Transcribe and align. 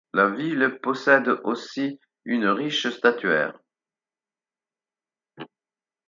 La 0.15 0.31
ville 0.31 0.79
possède 0.81 1.27
aussi 1.43 1.99
une 2.25 2.47
riche 2.47 2.89
statuaire. 2.89 3.53